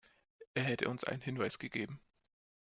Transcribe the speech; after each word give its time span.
Er 0.55 0.63
hätte 0.63 0.89
uns 0.89 1.03
einen 1.03 1.21
Hinweis 1.21 1.59
gegeben. 1.59 2.01